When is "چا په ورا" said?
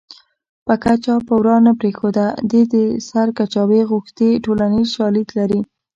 1.03-1.57